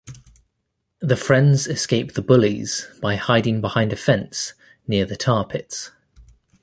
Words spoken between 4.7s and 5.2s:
near the